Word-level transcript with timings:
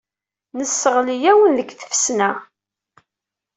Nesseɣli-awen 0.57 1.53
deg 1.59 1.69
tfesna. 1.79 2.29